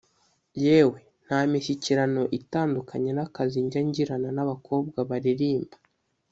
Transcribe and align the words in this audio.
yewe 0.63 0.97
nta 1.25 1.37
n’imishyikirano 1.43 2.23
itandukanye 2.39 3.09
n’akazi 3.13 3.57
njya 3.65 3.81
ngirana 3.87 4.29
n’abakobwa 4.33 4.97
baririmba” 5.09 5.77